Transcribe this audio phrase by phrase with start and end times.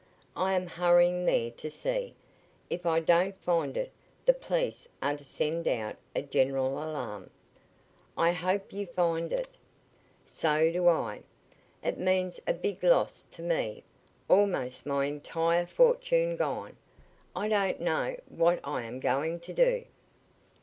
[0.35, 2.15] I am hurrying there to see.
[2.71, 3.91] If I don't find it,
[4.25, 7.29] the police are to send out a general alarm."
[8.17, 9.47] "I hope you find it."
[10.25, 11.21] "So do I.
[11.83, 13.83] It means a big loss to me
[14.27, 16.77] almost my entire fortune gone.
[17.35, 19.83] I don't know what I am going to do."